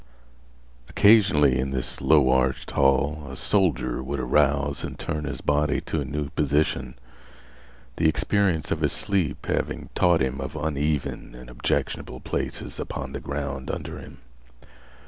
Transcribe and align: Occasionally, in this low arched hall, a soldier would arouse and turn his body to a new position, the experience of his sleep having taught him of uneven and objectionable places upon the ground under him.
Occasionally, 0.89 1.59
in 1.59 1.69
this 1.69 2.01
low 2.01 2.31
arched 2.31 2.71
hall, 2.71 3.27
a 3.29 3.35
soldier 3.35 4.01
would 4.01 4.19
arouse 4.19 4.83
and 4.83 4.97
turn 4.97 5.25
his 5.25 5.41
body 5.41 5.79
to 5.81 6.01
a 6.01 6.05
new 6.05 6.29
position, 6.31 6.95
the 7.97 8.09
experience 8.09 8.71
of 8.71 8.81
his 8.81 8.93
sleep 8.93 9.45
having 9.45 9.89
taught 9.93 10.23
him 10.23 10.41
of 10.41 10.55
uneven 10.55 11.35
and 11.35 11.51
objectionable 11.51 12.19
places 12.19 12.79
upon 12.79 13.11
the 13.11 13.19
ground 13.19 13.69
under 13.69 13.99
him. 13.99 14.17